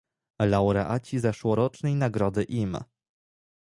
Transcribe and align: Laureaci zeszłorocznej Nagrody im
Laureaci 0.41 1.19
zeszłorocznej 1.19 1.95
Nagrody 1.95 2.43
im 2.43 2.77